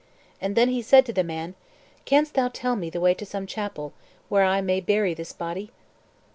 And 0.41 0.55
then 0.55 0.69
he 0.69 0.81
said 0.81 1.05
to 1.05 1.13
the 1.13 1.23
man, 1.23 1.53
"Canst 2.05 2.33
thou 2.33 2.47
tell 2.47 2.75
me 2.75 2.89
the 2.89 2.99
way 2.99 3.13
to 3.13 3.23
some 3.23 3.45
chapel, 3.45 3.93
where 4.29 4.43
I 4.45 4.59
may 4.59 4.81
bury 4.81 5.13
this 5.13 5.31
body?" 5.31 5.69